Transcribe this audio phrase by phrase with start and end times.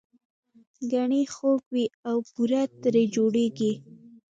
[0.91, 3.71] ګنی خوږ وي او بوره ترې جوړیږي